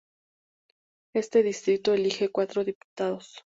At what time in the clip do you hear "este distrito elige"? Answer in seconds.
1.13-2.31